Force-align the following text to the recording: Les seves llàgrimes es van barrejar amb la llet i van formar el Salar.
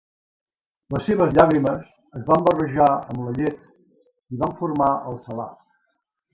Les 0.95 1.03
seves 1.09 1.35
llàgrimes 1.37 1.91
es 2.21 2.25
van 2.31 2.47
barrejar 2.49 2.89
amb 2.97 3.21
la 3.29 3.37
llet 3.37 3.63
i 4.39 4.43
van 4.43 4.59
formar 4.65 4.93
el 5.13 5.25
Salar. 5.31 5.51